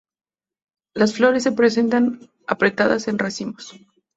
[0.95, 3.73] Las flores se presentan apretadas en racimos.